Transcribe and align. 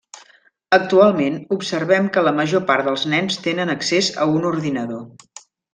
Actualment 0.77 1.37
observem 1.57 2.09
que 2.17 2.25
la 2.29 2.35
major 2.41 2.65
part 2.73 2.91
dels 2.91 3.07
nens 3.15 3.41
tenen 3.49 3.77
accés 3.79 4.13
a 4.27 4.31
un 4.37 4.53
ordinador. 4.55 5.11